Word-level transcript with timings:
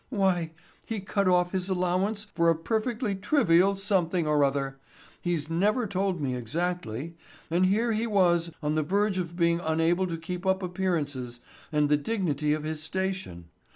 Why, 0.09 0.49
he 0.83 0.99
cut 0.99 1.27
off 1.27 1.51
his 1.51 1.69
allowance 1.69 2.23
for 2.23 2.49
a 2.49 2.55
perfectly 2.55 3.13
trivial 3.13 3.75
something 3.75 4.25
or 4.25 4.43
other—he's 4.43 5.47
never 5.47 5.85
told 5.85 6.19
me 6.19 6.33
exactly—and 6.35 7.67
here 7.67 7.91
he 7.91 8.07
was 8.07 8.51
on 8.63 8.73
the 8.73 8.81
verge 8.81 9.19
of 9.19 9.35
being 9.37 9.59
unable 9.59 10.07
to 10.07 10.17
keep 10.17 10.43
up 10.43 10.63
appearances 10.63 11.39
and 11.71 11.87
the 11.87 11.97
dignity 11.97 12.51
of 12.51 12.63
his 12.63 12.81
station. 12.81 13.49